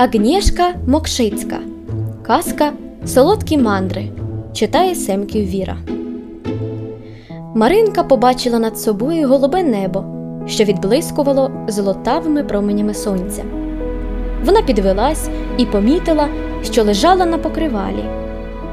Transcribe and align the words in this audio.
Агнєшка 0.00 0.74
Мокшицька. 0.86 1.56
Казка 2.26 2.72
Солодкі 3.06 3.58
мандри. 3.58 4.08
Читає 4.52 4.94
Семків 4.94 5.46
Віра. 5.46 5.76
Маринка 7.54 8.02
побачила 8.02 8.58
над 8.58 8.78
собою 8.78 9.28
голубе 9.28 9.62
небо, 9.62 10.04
що 10.46 10.64
відблискувало 10.64 11.50
золотавими 11.68 12.44
променями 12.44 12.94
сонця. 12.94 13.44
Вона 14.44 14.62
підвелась 14.62 15.28
і 15.58 15.66
помітила, 15.66 16.28
що 16.62 16.84
лежала 16.84 17.26
на 17.26 17.38
покривалі. 17.38 18.04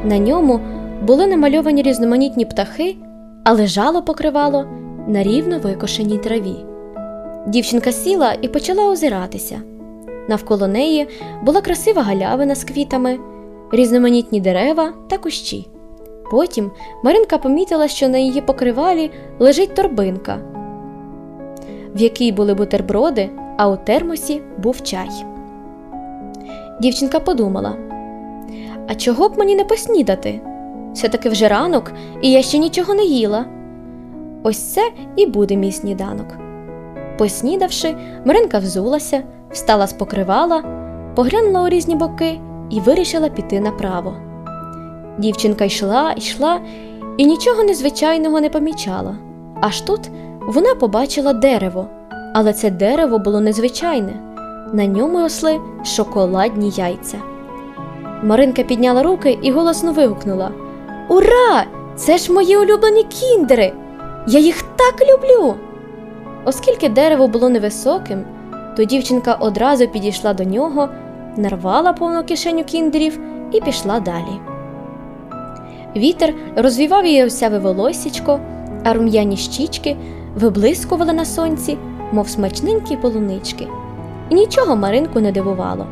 На 0.03 0.17
ньому 0.17 0.59
були 1.01 1.27
намальовані 1.27 1.81
різноманітні 1.81 2.45
птахи, 2.45 2.95
а 3.43 3.53
лежало 3.53 4.01
покривало 4.01 4.65
на 5.07 5.23
рівно 5.23 5.59
викошеній 5.59 6.17
траві. 6.17 6.55
Дівчинка 7.47 7.91
сіла 7.91 8.33
і 8.41 8.47
почала 8.47 8.91
озиратися. 8.91 9.61
Навколо 10.27 10.67
неї 10.67 11.07
була 11.41 11.61
красива 11.61 12.01
галявина 12.01 12.55
з 12.55 12.63
квітами, 12.63 13.19
різноманітні 13.71 14.41
дерева 14.41 14.93
та 15.09 15.17
кущі. 15.17 15.67
Потім 16.31 16.71
Маринка 17.03 17.37
помітила, 17.37 17.87
що 17.87 18.09
на 18.09 18.17
її 18.17 18.41
покривалі 18.41 19.11
лежить 19.39 19.75
торбинка, 19.75 20.39
в 21.95 22.01
якій 22.01 22.31
були 22.31 22.53
бутерброди, 22.53 23.29
а 23.57 23.69
у 23.69 23.77
термосі 23.77 24.41
був 24.57 24.83
чай. 24.83 25.09
Дівчинка 26.81 27.19
подумала: 27.19 27.75
а 28.87 28.95
чого 28.95 29.29
б 29.29 29.37
мені 29.37 29.55
не 29.55 29.63
поснідати? 29.63 30.41
Все 30.93 31.09
таки 31.09 31.29
вже 31.29 31.47
ранок, 31.47 31.91
і 32.21 32.31
я 32.31 32.41
ще 32.41 32.57
нічого 32.57 32.93
не 32.93 33.03
їла. 33.03 33.45
Ось 34.43 34.57
це 34.57 34.91
і 35.15 35.25
буде 35.25 35.55
мій 35.55 35.71
сніданок. 35.71 36.27
Поснідавши, 37.17 37.95
Маринка 38.25 38.59
взулася, 38.59 39.23
встала 39.51 39.87
з 39.87 39.93
покривала, 39.93 40.63
поглянула 41.15 41.63
у 41.63 41.69
різні 41.69 41.95
боки 41.95 42.39
і 42.69 42.79
вирішила 42.79 43.29
піти 43.29 43.59
направо. 43.59 44.13
Дівчинка 45.17 45.65
йшла, 45.65 46.13
йшла 46.17 46.59
і 47.17 47.25
нічого 47.25 47.63
незвичайного 47.63 48.41
не 48.41 48.49
помічала. 48.49 49.15
Аж 49.61 49.81
тут 49.81 50.01
вона 50.47 50.75
побачила 50.75 51.33
дерево, 51.33 51.87
але 52.33 52.53
це 52.53 52.69
дерево 52.69 53.19
було 53.19 53.41
незвичайне. 53.41 54.13
На 54.73 54.85
ньому 54.85 55.19
росли 55.19 55.59
шоколадні 55.83 56.69
яйця. 56.69 57.17
Маринка 58.23 58.63
підняла 58.63 59.03
руки 59.03 59.39
і 59.41 59.51
голосно 59.51 59.91
вигукнула: 59.91 60.51
Ура! 61.09 61.65
Це 61.95 62.17
ж 62.17 62.33
мої 62.33 62.57
улюблені 62.57 63.03
кіндери! 63.03 63.73
Я 64.27 64.39
їх 64.39 64.61
так 64.61 64.95
люблю! 65.01 65.55
Оскільки 66.45 66.89
дерево 66.89 67.27
було 67.27 67.49
невисоким, 67.49 68.25
то 68.77 68.83
дівчинка 68.83 69.33
одразу 69.33 69.87
підійшла 69.87 70.33
до 70.33 70.43
нього, 70.43 70.89
нарвала 71.37 71.93
повну 71.93 72.23
кишеню 72.23 72.63
кіндерів 72.63 73.19
і 73.51 73.61
пішла 73.61 73.99
далі. 73.99 74.39
Вітер 75.95 76.33
розвівав 76.55 77.05
її 77.05 77.25
осяве 77.25 77.59
волоссячко, 77.59 78.39
а 78.83 78.93
рум'яні 78.93 79.37
щічки 79.37 79.95
виблискували 80.35 81.13
на 81.13 81.25
сонці, 81.25 81.77
мов 82.11 82.29
смачненькі 82.29 82.97
полунички, 82.97 83.67
і 84.29 84.35
нічого 84.35 84.75
Маринку 84.75 85.19
не 85.19 85.31
дивувало. 85.31 85.87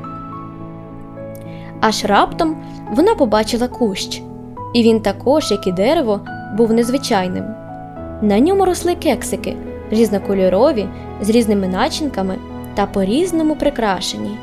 Аж 1.81 2.05
раптом 2.05 2.55
вона 2.91 3.15
побачила 3.15 3.67
кущ, 3.67 4.21
і 4.73 4.83
він 4.83 4.99
також, 4.99 5.51
як 5.51 5.67
і 5.67 5.71
дерево, 5.71 6.19
був 6.57 6.73
незвичайним. 6.73 7.43
На 8.21 8.39
ньому 8.39 8.65
росли 8.65 8.95
кексики, 8.95 9.57
різнокольорові, 9.91 10.87
з 11.21 11.29
різними 11.29 11.67
начинками 11.67 12.35
та 12.75 12.85
по 12.85 13.03
різному 13.03 13.55
прикрашені. 13.55 14.37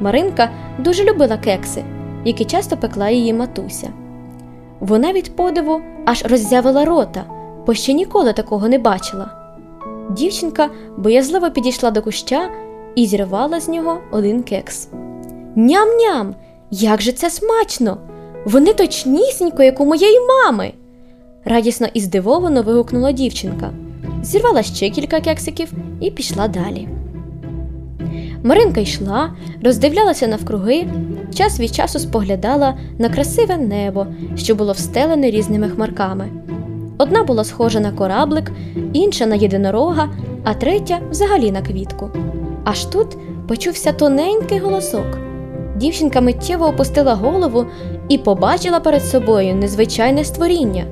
Маринка 0.00 0.50
дуже 0.78 1.04
любила 1.04 1.36
кекси, 1.36 1.84
які 2.24 2.44
часто 2.44 2.76
пекла 2.76 3.10
її 3.10 3.32
матуся. 3.32 3.88
Вона 4.80 5.12
від 5.12 5.36
подиву 5.36 5.80
аж 6.04 6.24
роззявила 6.24 6.84
рота, 6.84 7.24
бо 7.66 7.74
ще 7.74 7.92
ніколи 7.92 8.32
такого 8.32 8.68
не 8.68 8.78
бачила. 8.78 9.30
Дівчинка 10.10 10.70
боязливо 10.96 11.50
підійшла 11.50 11.90
до 11.90 12.02
куща 12.02 12.50
і 12.94 13.06
зірвала 13.06 13.60
з 13.60 13.68
нього 13.68 13.98
один 14.10 14.42
кекс. 14.42 14.88
Ням-ням! 15.56 16.34
Як 16.70 17.02
же 17.02 17.12
це 17.12 17.30
смачно! 17.30 17.98
Вони 18.44 18.72
точнісінько, 18.72 19.62
як 19.62 19.80
у 19.80 19.86
моєї 19.86 20.18
мами. 20.20 20.72
Радісно 21.44 21.86
і 21.94 22.00
здивовано 22.00 22.62
вигукнула 22.62 23.12
дівчинка, 23.12 23.70
зірвала 24.22 24.62
ще 24.62 24.90
кілька 24.90 25.20
кексиків 25.20 25.72
і 26.00 26.10
пішла 26.10 26.48
далі. 26.48 26.88
Маринка 28.44 28.80
йшла, 28.80 29.30
роздивлялася 29.64 30.26
навкруги, 30.26 30.86
час 31.34 31.60
від 31.60 31.74
часу 31.74 31.98
споглядала 31.98 32.74
на 32.98 33.08
красиве 33.08 33.56
небо, 33.56 34.06
що 34.36 34.54
було 34.54 34.72
встелене 34.72 35.30
різними 35.30 35.68
хмарками. 35.68 36.28
Одна 36.98 37.22
була 37.22 37.44
схожа 37.44 37.80
на 37.80 37.92
кораблик, 37.92 38.52
інша 38.92 39.26
на 39.26 39.34
єдинорога, 39.34 40.08
а 40.44 40.54
третя 40.54 40.98
взагалі 41.10 41.50
на 41.52 41.62
квітку. 41.62 42.10
Аж 42.64 42.84
тут 42.84 43.06
почувся 43.48 43.92
тоненький 43.92 44.58
голосок. 44.58 45.18
Дівчинка 45.76 46.20
миттєво 46.20 46.66
опустила 46.66 47.14
голову 47.14 47.66
і 48.08 48.18
побачила 48.18 48.80
перед 48.80 49.04
собою 49.04 49.54
незвичайне 49.54 50.24
створіння. 50.24 50.84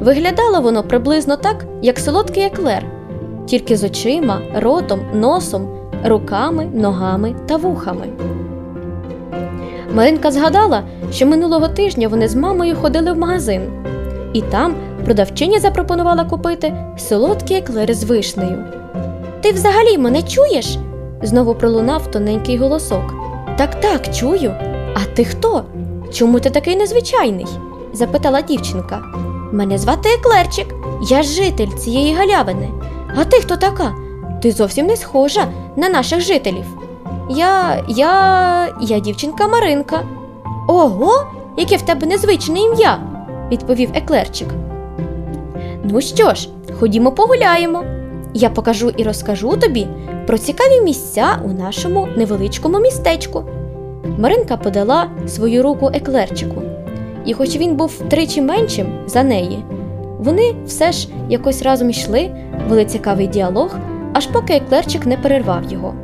Виглядало 0.00 0.60
воно 0.60 0.82
приблизно 0.82 1.36
так, 1.36 1.66
як 1.82 1.98
солодкий 1.98 2.42
еклер, 2.42 2.86
тільки 3.52 3.76
з 3.76 3.84
очима, 3.84 4.40
ротом, 4.54 5.00
носом, 5.14 5.68
руками, 6.04 6.64
ногами 6.74 7.34
та 7.46 7.56
вухами. 7.56 8.06
Маринка 9.94 10.30
згадала, 10.30 10.82
що 11.10 11.26
минулого 11.26 11.68
тижня 11.68 12.08
вони 12.08 12.28
з 12.28 12.34
мамою 12.34 12.76
ходили 12.76 13.12
в 13.12 13.18
магазин, 13.18 13.62
і 14.32 14.42
там 14.42 14.74
продавчиня 15.04 15.58
запропонувала 15.58 16.24
купити 16.24 16.74
солодкі 16.98 17.54
еклери 17.54 17.94
з 17.94 18.04
вишнею. 18.04 18.64
Ти 19.40 19.52
взагалі 19.52 19.98
мене 19.98 20.22
чуєш? 20.22 20.78
знову 21.22 21.54
пролунав 21.54 22.10
тоненький 22.10 22.58
голосок. 22.58 23.14
Так, 23.56 23.80
так, 23.80 24.14
чую. 24.14 24.54
А 24.94 25.04
ти 25.14 25.24
хто? 25.24 25.64
Чому 26.12 26.40
ти 26.40 26.50
такий 26.50 26.76
незвичайний? 26.76 27.46
запитала 27.92 28.42
дівчинка. 28.42 29.02
Мене 29.52 29.78
звати 29.78 30.08
Еклерчик, 30.08 30.74
я 31.08 31.22
житель 31.22 31.70
цієї 31.78 32.14
галявини. 32.14 32.68
А 33.16 33.24
ти 33.24 33.36
хто 33.36 33.56
така? 33.56 33.94
Ти 34.42 34.52
зовсім 34.52 34.86
не 34.86 34.96
схожа 34.96 35.46
на 35.76 35.88
наших 35.88 36.20
жителів. 36.20 36.64
Я, 37.30 37.84
я, 37.88 38.76
я 38.80 38.98
дівчинка 38.98 39.48
Маринка. 39.48 40.00
Ого, 40.68 41.26
яке 41.56 41.76
в 41.76 41.82
тебе 41.82 42.06
незвичне 42.06 42.60
ім'я, 42.60 42.98
відповів 43.50 43.90
Еклерчик. 43.94 44.48
Ну 45.84 46.00
що 46.00 46.34
ж, 46.34 46.48
ходімо 46.80 47.12
погуляємо. 47.12 47.84
Я 48.34 48.50
покажу 48.50 48.88
і 48.96 49.02
розкажу 49.02 49.56
тобі 49.56 49.86
про 50.26 50.38
цікаві 50.38 50.80
місця 50.80 51.26
у 51.44 51.48
нашому 51.52 52.08
невеличкому 52.16 52.78
містечку. 52.78 53.44
Маринка 54.18 54.56
подала 54.56 55.10
свою 55.26 55.62
руку 55.62 55.90
еклерчику, 55.94 56.62
і, 57.24 57.34
хоч 57.34 57.56
він 57.56 57.76
був 57.76 57.88
втричі 57.88 58.42
меншим 58.42 58.86
за 59.06 59.22
неї, 59.22 59.64
вони 60.22 60.54
все 60.66 60.92
ж 60.92 61.08
якось 61.28 61.62
разом 61.62 61.90
йшли, 61.90 62.30
вели 62.68 62.84
цікавий 62.84 63.26
діалог, 63.26 63.76
аж 64.12 64.26
поки 64.26 64.54
еклерчик 64.54 65.06
не 65.06 65.16
перервав 65.16 65.72
його. 65.72 65.94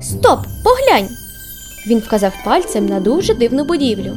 Стоп, 0.00 0.38
поглянь! 0.64 1.08
Він 1.86 1.98
вказав 1.98 2.32
пальцем 2.44 2.86
на 2.86 3.00
дуже 3.00 3.34
дивну 3.34 3.64
будівлю. 3.64 4.12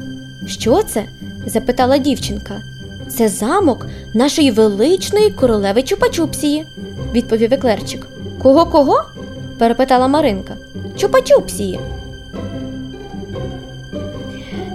Що 0.48 0.84
це? 0.84 1.04
запитала 1.46 1.98
дівчинка. 1.98 2.62
Це 3.18 3.30
замок 3.30 3.86
нашої 4.16 4.52
величної 4.52 5.30
королеви 5.30 5.84
Чупачупсії, 5.84 6.66
відповів 7.14 7.54
еклерчик. 7.54 8.08
Кого 8.42 8.66
кого? 8.66 9.04
перепитала 9.60 10.08
Маринка. 10.08 10.58
Чупачупсії. 10.98 11.80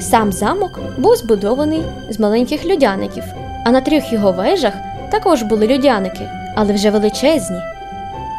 Сам 0.01 0.33
замок 0.33 0.81
був 0.99 1.17
збудований 1.17 1.83
з 2.11 2.19
маленьких 2.21 2.65
людяників, 2.65 3.25
а 3.69 3.71
на 3.71 3.81
трьох 3.81 4.13
його 4.13 4.33
вежах 4.33 4.73
також 5.11 5.43
були 5.43 5.67
людяники, 5.67 6.29
але 6.55 6.73
вже 6.73 6.91
величезні. 6.91 7.57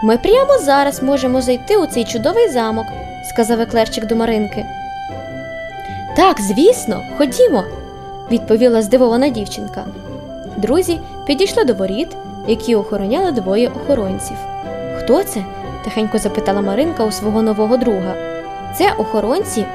Ми 0.04 0.18
прямо 0.18 0.58
зараз 0.62 1.04
можемо 1.04 1.42
зайти 1.42 1.78
у 1.78 1.86
цей 1.86 2.04
чудовий 2.04 2.50
замок, 2.50 2.86
сказав 3.30 3.62
еклерчик 3.62 4.06
до 4.06 4.16
Маринки. 4.16 4.66
Так, 6.16 6.42
звісно, 6.42 7.02
ходімо, 7.18 7.64
відповіла 8.32 8.82
здивована 8.82 9.30
дівчинка. 9.30 9.86
Друзі 10.58 11.00
підійшли 11.28 11.64
до 11.64 11.74
воріт, 11.74 12.10
які 12.48 12.76
охороняли 12.76 13.32
двоє 13.32 13.68
охоронців. 13.70 14.38
Хто 14.98 15.24
це? 15.24 15.44
тихенько 15.84 16.18
запитала 16.18 16.62
Маринка 16.62 17.06
у 17.06 17.12
свого 17.12 17.42
нового 17.42 17.78
друга. 17.78 18.14
Це 18.78 18.94
охоронці 18.98 19.66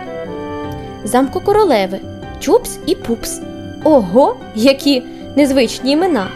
замку 1.05 1.41
королеви, 1.41 1.99
Чупс 2.41 2.79
і 2.87 2.95
Пупс. 2.95 3.41
Ого, 3.85 4.37
які 4.55 5.03
незвичні 5.37 5.91
імена. 5.91 6.29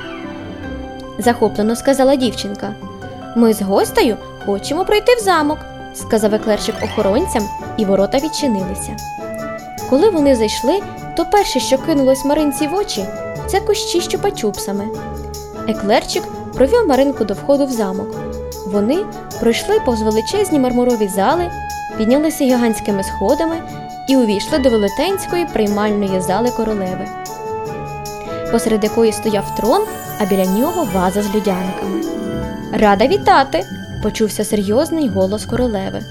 захоплено 1.19 1.77
сказала 1.77 2.17
дівчинка. 2.17 2.75
Ми 3.37 3.53
з 3.53 3.63
гостею 3.63 4.17
хочемо 4.47 4.85
пройти 4.85 5.15
в 5.15 5.25
замок. 5.25 5.59
сказав 5.95 6.35
еклерчик 6.35 6.75
охоронцям, 6.83 7.49
і 7.77 7.85
ворота 7.85 8.19
відчинилися. 8.19 8.97
Коли 9.91 10.11
вони 10.11 10.37
зайшли, 10.37 10.81
то 11.17 11.25
перше, 11.25 11.61
що 11.61 11.79
кинулось 11.79 12.25
Маринці 12.25 12.67
в 12.67 12.75
очі, 12.75 13.05
це 13.47 13.61
кущі 13.61 14.01
з 14.01 14.09
чупа-чупсами. 14.09 14.85
Еклерчик 15.69 16.23
провів 16.55 16.89
Маринку 16.89 17.25
до 17.25 17.35
входу 17.35 17.67
в 17.67 17.71
замок. 17.71 18.09
Вони 18.67 19.05
пройшли 19.41 19.81
повз 19.81 20.03
величезні 20.03 20.59
мармурові 20.59 21.09
зали, 21.09 21.51
піднялися 21.99 22.45
гігантськими 22.45 23.03
сходами 23.03 23.57
і 24.09 24.17
увійшли 24.17 24.59
до 24.59 24.71
велетенської 24.71 25.47
приймальної 25.53 26.21
зали 26.21 26.51
королеви, 26.51 27.09
посеред 28.53 28.85
якої 28.85 29.13
стояв 29.13 29.57
трон, 29.57 29.83
а 30.19 30.25
біля 30.25 30.47
нього 30.47 30.89
ваза 30.95 31.23
з 31.23 31.35
людяниками. 31.35 32.03
Рада 32.73 33.07
вітати! 33.07 33.67
почувся 34.03 34.45
серйозний 34.45 35.09
голос 35.09 35.47
королеви. 35.47 36.03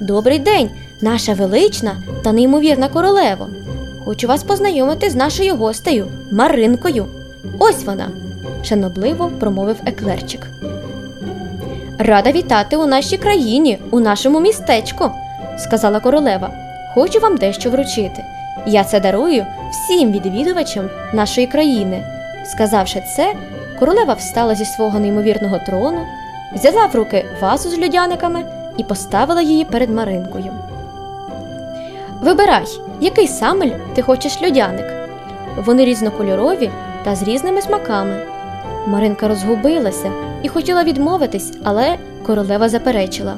Добрий 0.00 0.38
день, 0.38 0.70
наша 1.00 1.34
велична 1.34 1.96
та 2.24 2.32
неймовірна 2.32 2.88
королево. 2.88 3.48
Хочу 4.04 4.28
вас 4.28 4.42
познайомити 4.42 5.10
з 5.10 5.14
нашою 5.14 5.56
гостею 5.56 6.06
Маринкою. 6.30 7.06
Ось 7.58 7.84
вона, 7.84 8.10
шанобливо 8.64 9.30
промовив 9.40 9.76
еклерчик. 9.86 10.46
Рада 11.98 12.32
вітати 12.32 12.76
у 12.76 12.86
нашій 12.86 13.16
країні, 13.16 13.78
у 13.90 14.00
нашому 14.00 14.40
містечку, 14.40 15.10
сказала 15.58 16.00
королева. 16.00 16.50
Хочу 16.94 17.20
вам 17.20 17.36
дещо 17.36 17.70
вручити. 17.70 18.24
Я 18.66 18.84
це 18.84 19.00
дарую 19.00 19.46
всім 19.70 20.12
відвідувачам 20.12 20.90
нашої 21.12 21.46
країни. 21.46 22.04
Сказавши 22.44 23.02
це, 23.16 23.34
королева 23.78 24.14
встала 24.14 24.54
зі 24.54 24.64
свого 24.64 24.98
неймовірного 24.98 25.58
трону, 25.66 26.00
взяла 26.54 26.86
в 26.86 26.96
руки 26.96 27.24
вазу 27.40 27.70
з 27.70 27.78
людяниками 27.78 28.44
і 28.76 28.84
поставила 28.84 29.42
її 29.42 29.64
перед 29.64 29.90
Маринкою. 29.90 30.52
Вибирай, 32.22 32.64
який 33.00 33.28
саме 33.28 33.70
ти 33.94 34.02
хочеш 34.02 34.42
людяник. 34.42 34.86
Вони 35.56 35.84
різнокольорові 35.84 36.70
та 37.04 37.16
з 37.16 37.22
різними 37.22 37.62
смаками. 37.62 38.16
Маринка 38.86 39.28
розгубилася 39.28 40.12
і 40.42 40.48
хотіла 40.48 40.84
відмовитись, 40.84 41.52
але 41.64 41.96
королева 42.26 42.68
заперечила. 42.68 43.34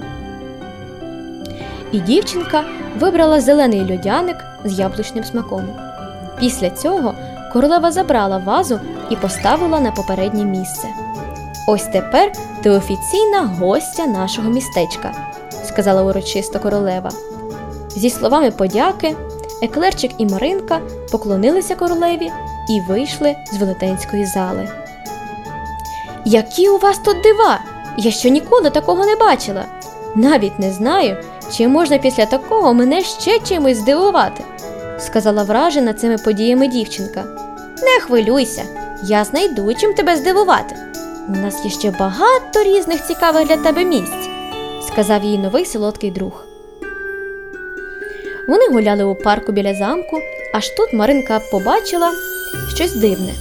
І 1.92 2.00
дівчинка 2.00 2.64
вибрала 2.98 3.40
зелений 3.40 3.92
льодяник 3.92 4.36
з 4.64 4.78
яблучним 4.78 5.24
смаком. 5.24 5.68
Після 6.40 6.70
цього 6.70 7.14
королева 7.52 7.92
забрала 7.92 8.38
вазу 8.38 8.80
і 9.10 9.16
поставила 9.16 9.80
на 9.80 9.92
попереднє 9.92 10.44
місце. 10.44 10.88
Ось 11.68 11.84
тепер 11.84 12.32
ти 12.62 12.70
офіційна 12.70 13.40
гостя 13.60 14.06
нашого 14.06 14.50
містечка, 14.50 15.12
сказала 15.64 16.02
урочисто 16.02 16.58
королева. 16.58 17.10
Зі 17.96 18.10
словами 18.10 18.50
подяки, 18.50 19.16
Еклерчик 19.62 20.10
і 20.18 20.26
Маринка 20.26 20.80
поклонилися 21.12 21.74
королеві 21.74 22.30
і 22.68 22.80
вийшли 22.80 23.36
з 23.52 23.56
велетенської 23.56 24.26
зали. 24.26 24.68
Які 26.24 26.68
у 26.68 26.78
вас 26.78 26.98
тут 26.98 27.16
дива! 27.22 27.60
Я 27.98 28.10
ще 28.10 28.30
ніколи 28.30 28.70
такого 28.70 29.06
не 29.06 29.16
бачила. 29.16 29.64
Навіть 30.14 30.58
не 30.58 30.72
знаю, 30.72 31.16
чи 31.56 31.68
можна 31.68 31.98
після 31.98 32.26
такого 32.26 32.74
мене 32.74 33.02
ще 33.02 33.38
чимось 33.38 33.76
здивувати, 33.76 34.44
сказала 34.98 35.42
вражена 35.42 35.92
цими 35.92 36.18
подіями 36.18 36.68
дівчинка. 36.68 37.24
Не 37.82 38.00
хвилюйся, 38.00 38.62
я 39.04 39.24
знайду 39.24 39.74
чим 39.74 39.94
тебе 39.94 40.16
здивувати. 40.16 40.74
У 41.28 41.32
нас 41.32 41.64
є 41.64 41.70
ще 41.70 41.90
багато 41.90 42.62
різних 42.64 43.06
цікавих 43.06 43.48
для 43.48 43.56
тебе 43.56 43.84
місць, 43.84 44.28
сказав 44.86 45.24
їй 45.24 45.38
новий 45.38 45.64
солодкий 45.64 46.10
друг. 46.10 46.44
Вони 48.48 48.68
гуляли 48.68 49.04
у 49.04 49.14
парку 49.14 49.52
біля 49.52 49.74
замку, 49.74 50.18
аж 50.54 50.68
тут 50.68 50.92
Маринка 50.92 51.40
побачила 51.50 52.10
щось 52.74 52.94
дивне. 52.94 53.32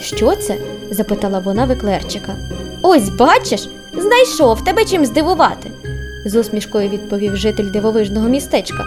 Що 0.00 0.36
це? 0.36 0.56
запитала 0.90 1.38
вона 1.38 1.64
виклерчика. 1.64 2.36
Ось 2.82 3.08
бачиш, 3.08 3.68
знайшов 3.96 4.64
тебе 4.64 4.84
чим 4.84 5.06
здивувати, 5.06 5.70
з 6.26 6.36
усмішкою 6.36 6.88
відповів 6.88 7.36
житель 7.36 7.70
дивовижного 7.70 8.28
містечка. 8.28 8.84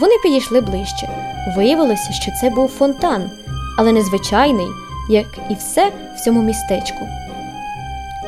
Вони 0.00 0.14
підійшли 0.22 0.60
ближче. 0.60 1.08
Виявилося, 1.56 2.12
що 2.12 2.32
це 2.40 2.50
був 2.50 2.68
фонтан, 2.68 3.30
але 3.78 3.92
незвичайний, 3.92 4.66
як 5.08 5.26
і 5.50 5.54
все 5.54 5.92
в 6.16 6.20
цьому 6.24 6.42
містечку. 6.42 7.08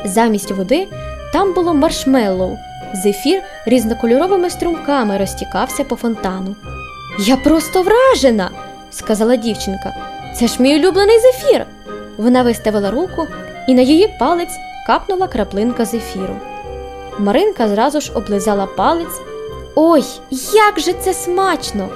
Замість 0.05 0.51
води 0.51 0.87
там 1.33 1.53
було 1.53 1.73
маршмеллоу, 1.73 2.57
зефір 3.03 3.41
різнокольоровими 3.65 4.49
струмками 4.49 5.17
розтікався 5.17 5.83
по 5.83 5.95
фонтану. 5.95 6.55
Я 7.19 7.37
просто 7.37 7.83
вражена, 7.83 8.51
сказала 8.91 9.35
дівчинка. 9.35 9.93
Це 10.35 10.47
ж 10.47 10.61
мій 10.61 10.79
улюблений 10.79 11.19
зефір. 11.19 11.65
Вона 12.17 12.43
виставила 12.43 12.91
руку, 12.91 13.27
і 13.67 13.73
на 13.73 13.81
її 13.81 14.15
палець 14.19 14.57
капнула 14.87 15.27
краплинка 15.27 15.85
зефіру. 15.85 16.35
Маринка 17.19 17.67
зразу 17.67 18.01
ж 18.01 18.11
облизала 18.13 18.65
палець. 18.65 19.21
Ой, 19.75 20.03
як 20.53 20.79
же 20.79 20.93
це 20.93 21.13
смачно! 21.13 21.89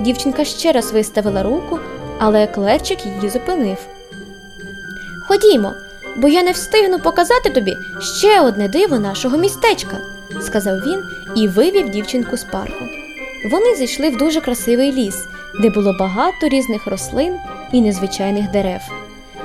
Дівчинка 0.00 0.44
ще 0.44 0.72
раз 0.72 0.92
виставила 0.92 1.42
руку, 1.42 1.78
але 2.18 2.42
еклерчик 2.42 3.06
її 3.06 3.28
зупинив. 3.28 3.78
Ходімо, 5.28 5.72
бо 6.16 6.28
я 6.28 6.42
не 6.42 6.52
встигну 6.52 6.98
показати 6.98 7.50
тобі 7.50 7.76
ще 8.00 8.40
одне 8.40 8.68
диво 8.68 8.98
нашого 8.98 9.36
містечка, 9.36 9.96
сказав 10.40 10.76
він 10.76 11.02
і 11.36 11.48
вивів 11.48 11.90
дівчинку 11.90 12.36
з 12.36 12.44
парку. 12.44 12.84
Вони 13.50 13.76
зайшли 13.76 14.10
в 14.10 14.16
дуже 14.16 14.40
красивий 14.40 14.92
ліс, 14.92 15.24
де 15.62 15.70
було 15.70 15.96
багато 16.00 16.48
різних 16.48 16.86
рослин 16.86 17.34
і 17.72 17.80
незвичайних 17.80 18.50
дерев. 18.50 18.80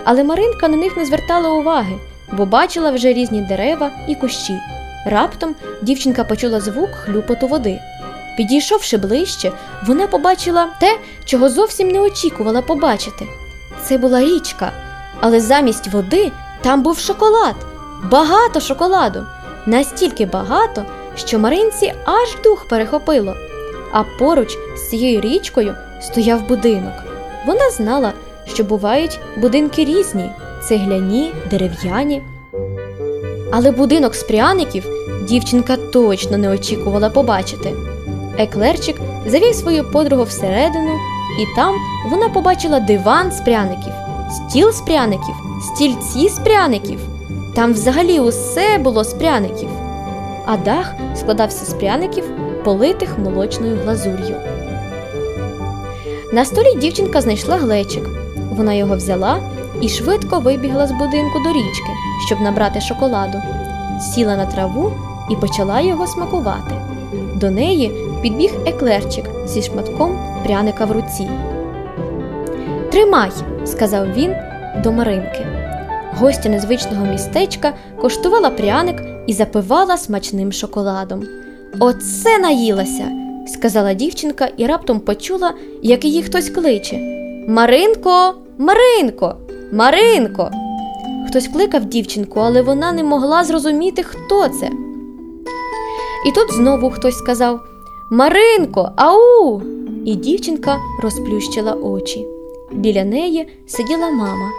Але 0.03 0.23
Маринка 0.23 0.67
на 0.67 0.77
них 0.77 0.97
не 0.97 1.05
звертала 1.05 1.49
уваги, 1.49 1.95
бо 2.31 2.45
бачила 2.45 2.91
вже 2.91 3.13
різні 3.13 3.41
дерева 3.41 3.91
і 4.07 4.15
кущі. 4.15 4.53
Раптом 5.05 5.55
дівчинка 5.81 6.23
почула 6.23 6.59
звук 6.59 6.89
хлюпоту 6.91 7.47
води. 7.47 7.79
Підійшовши 8.37 8.97
ближче, 8.97 9.51
вона 9.87 10.07
побачила 10.07 10.67
те, 10.79 10.97
чого 11.25 11.49
зовсім 11.49 11.87
не 11.87 11.99
очікувала 11.99 12.61
побачити. 12.61 13.27
Це 13.83 13.97
була 13.97 14.21
річка, 14.21 14.71
але 15.19 15.39
замість 15.39 15.87
води 15.87 16.31
там 16.61 16.83
був 16.83 16.99
шоколад, 16.99 17.55
багато 18.11 18.59
шоколаду, 18.59 19.25
настільки 19.65 20.25
багато, 20.25 20.85
що 21.15 21.39
Маринці 21.39 21.93
аж 22.05 22.43
дух 22.43 22.67
перехопило. 22.67 23.35
А 23.91 24.03
поруч 24.03 24.57
з 24.77 24.89
цією 24.89 25.21
річкою 25.21 25.75
стояв 26.01 26.47
будинок. 26.47 26.93
Вона 27.45 27.69
знала, 27.71 28.13
що 28.47 28.63
бувають 28.63 29.19
будинки 29.37 29.85
різні 29.85 30.31
цегляні, 30.67 31.33
дерев'яні. 31.49 32.21
Але 33.51 33.71
будинок 33.71 34.15
з 34.15 34.23
пряників 34.23 34.85
дівчинка 35.27 35.77
точно 35.77 36.37
не 36.37 36.49
очікувала 36.49 37.09
побачити. 37.09 37.73
Еклерчик 38.37 38.95
завів 39.27 39.55
свою 39.55 39.91
подругу 39.91 40.23
всередину, 40.23 40.99
і 41.39 41.55
там 41.55 41.75
вона 42.09 42.29
побачила 42.29 42.79
диван 42.79 43.31
з 43.31 43.41
пряників, 43.41 43.93
стіл 44.31 44.71
з 44.71 44.81
пряників, 44.81 45.35
стільці 45.61 46.29
з 46.29 46.39
пряників. 46.39 46.99
Там 47.55 47.73
взагалі 47.73 48.19
усе 48.19 48.77
було 48.77 49.03
з 49.03 49.13
пряників, 49.13 49.69
а 50.45 50.57
дах 50.57 50.93
складався 51.15 51.65
з 51.65 51.73
пряників, 51.73 52.23
политих 52.63 53.19
молочною 53.19 53.77
глазур'ю. 53.83 54.35
На 56.33 56.45
столі 56.45 56.75
дівчинка 56.75 57.21
знайшла 57.21 57.57
глечик. 57.57 58.03
Вона 58.51 58.73
його 58.73 58.95
взяла 58.95 59.39
і 59.81 59.89
швидко 59.89 60.39
вибігла 60.39 60.87
з 60.87 60.91
будинку 60.91 61.39
до 61.39 61.49
річки, 61.49 61.91
щоб 62.25 62.41
набрати 62.41 62.81
шоколаду. 62.81 63.37
Сіла 64.01 64.35
на 64.35 64.45
траву 64.45 64.91
і 65.29 65.35
почала 65.35 65.81
його 65.81 66.07
смакувати. 66.07 66.75
До 67.35 67.51
неї 67.51 67.91
підбіг 68.21 68.53
еклерчик 68.65 69.25
зі 69.45 69.61
шматком 69.61 70.19
пряника 70.43 70.85
в 70.85 70.91
руці. 70.91 71.29
Тримай, 72.91 73.31
сказав 73.65 74.13
він 74.13 74.35
до 74.83 74.91
Маринки. 74.91 75.47
Гостя 76.19 76.49
незвичного 76.49 77.05
містечка 77.05 77.73
коштувала 78.01 78.49
пряник 78.49 79.03
і 79.27 79.33
запивала 79.33 79.97
смачним 79.97 80.51
шоколадом. 80.51 81.23
Оце 81.79 82.39
наїлася, 82.39 83.07
сказала 83.47 83.93
дівчинка 83.93 84.49
і 84.57 84.65
раптом 84.65 84.99
почула, 84.99 85.53
як 85.81 86.05
її 86.05 86.23
хтось 86.23 86.49
кличе. 86.49 86.99
Маринко, 87.47 88.35
Маринко, 88.57 89.35
Маринко. 89.73 90.51
Хтось 91.27 91.47
кликав 91.47 91.85
дівчинку, 91.85 92.39
але 92.39 92.61
вона 92.61 92.91
не 92.91 93.03
могла 93.03 93.43
зрозуміти, 93.43 94.03
хто 94.03 94.47
це. 94.47 94.69
І 96.27 96.31
тут 96.31 96.53
знову 96.53 96.89
хтось 96.89 97.17
сказав 97.17 97.59
Маринко, 98.09 98.91
ау! 98.95 99.61
І 100.05 100.15
дівчинка 100.15 100.77
розплющила 101.03 101.73
очі. 101.73 102.27
Біля 102.71 103.03
неї 103.03 103.47
сиділа 103.67 104.09
мама. 104.09 104.49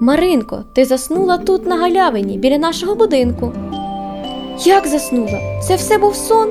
Маринко, 0.00 0.64
ти 0.74 0.84
заснула 0.84 1.38
тут 1.38 1.66
на 1.66 1.76
галявині 1.76 2.38
біля 2.38 2.58
нашого 2.58 2.94
будинку. 2.94 3.52
Як 4.64 4.86
заснула? 4.86 5.60
Це 5.62 5.76
все 5.76 5.98
був 5.98 6.14
сон? 6.14 6.48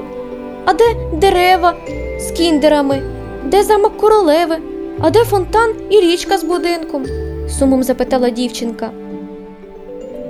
А 0.65 0.73
де 0.73 0.85
дерева 1.13 1.73
з 2.19 2.31
кіндерами? 2.31 3.01
Де 3.45 3.63
замок 3.63 3.97
королеви? 3.97 4.57
А 4.99 5.09
де 5.09 5.19
фонтан 5.19 5.73
і 5.89 5.99
річка 5.99 6.37
з 6.37 6.43
будинком? 6.43 7.05
Сумом 7.49 7.83
запитала 7.83 8.29
дівчинка. 8.29 8.91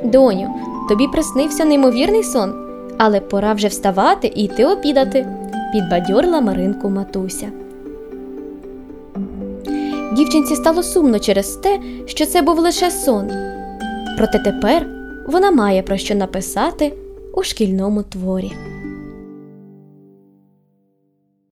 Доню, 0.03 0.49
тобі 0.89 1.07
приснився 1.07 1.65
неймовірний 1.65 2.23
сон, 2.23 2.53
але 2.97 3.19
пора 3.19 3.53
вже 3.53 3.67
вставати 3.67 4.31
і 4.35 4.43
йти 4.43 4.65
обідати, 4.65 5.27
підбадьорила 5.73 6.41
Маринку 6.41 6.89
матуся. 6.89 7.51
Дівчинці 10.13 10.55
стало 10.55 10.83
сумно 10.83 11.19
через 11.19 11.55
те, 11.55 11.79
що 12.05 12.25
це 12.25 12.41
був 12.41 12.59
лише 12.59 12.91
сон. 12.91 13.27
Проте 14.17 14.39
тепер 14.39 14.87
вона 15.27 15.51
має 15.51 15.81
про 15.81 15.97
що 15.97 16.15
написати 16.15 16.93
у 17.33 17.43
шкільному 17.43 18.03
творі. 18.03 18.51